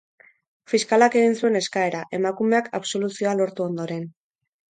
[0.71, 4.03] Fiskalak egin zuen eskaera, emakumeak absoluzioa lortu ondoren.